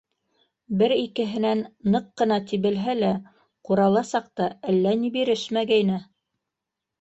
Бер-икеһенән 0.77 1.59
ныҡ 1.95 2.07
ҡына 2.21 2.39
тибелһә 2.51 2.95
лә, 3.01 3.11
ҡурала 3.69 4.03
саҡта 4.13 4.49
әллә 4.73 4.95
ни 5.03 5.13
бирешмәгәйне. 5.19 6.01